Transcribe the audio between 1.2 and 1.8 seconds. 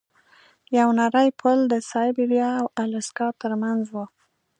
پل د